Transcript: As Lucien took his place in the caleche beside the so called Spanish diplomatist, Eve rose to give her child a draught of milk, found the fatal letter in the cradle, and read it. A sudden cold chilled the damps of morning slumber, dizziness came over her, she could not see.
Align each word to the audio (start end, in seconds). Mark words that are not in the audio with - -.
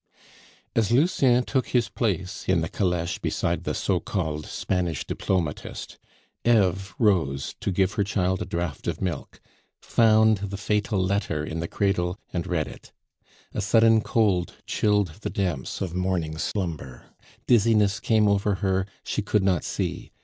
As 0.75 0.89
Lucien 0.91 1.43
took 1.43 1.67
his 1.67 1.87
place 1.87 2.45
in 2.47 2.61
the 2.61 2.69
caleche 2.69 3.21
beside 3.21 3.65
the 3.65 3.75
so 3.75 3.99
called 3.99 4.47
Spanish 4.47 5.05
diplomatist, 5.05 5.99
Eve 6.43 6.95
rose 6.97 7.53
to 7.59 7.71
give 7.71 7.91
her 7.93 8.03
child 8.03 8.41
a 8.41 8.45
draught 8.45 8.87
of 8.87 8.99
milk, 8.99 9.39
found 9.79 10.37
the 10.39 10.57
fatal 10.57 10.99
letter 10.99 11.45
in 11.45 11.59
the 11.59 11.67
cradle, 11.67 12.17
and 12.33 12.47
read 12.47 12.67
it. 12.67 12.91
A 13.53 13.61
sudden 13.61 14.01
cold 14.01 14.53
chilled 14.65 15.09
the 15.21 15.29
damps 15.29 15.81
of 15.81 15.93
morning 15.93 16.39
slumber, 16.39 17.11
dizziness 17.45 17.99
came 17.99 18.27
over 18.27 18.55
her, 18.55 18.87
she 19.03 19.21
could 19.21 19.43
not 19.43 19.63
see. 19.63 20.11